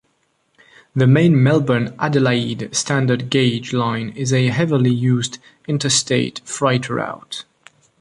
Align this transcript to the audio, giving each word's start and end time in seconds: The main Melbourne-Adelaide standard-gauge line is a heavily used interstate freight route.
The 0.95 1.05
main 1.05 1.43
Melbourne-Adelaide 1.43 2.73
standard-gauge 2.75 3.71
line 3.71 4.09
is 4.15 4.33
a 4.33 4.47
heavily 4.47 4.89
used 4.89 5.37
interstate 5.67 6.41
freight 6.43 6.89
route. 6.89 7.45